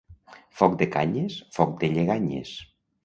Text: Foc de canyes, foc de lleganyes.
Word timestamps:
Foc 0.61 0.77
de 0.79 0.87
canyes, 0.95 1.37
foc 1.59 1.77
de 1.85 1.91
lleganyes. 1.99 2.57